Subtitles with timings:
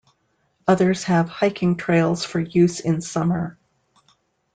[0.67, 3.59] Others have hiking trails for use in summer.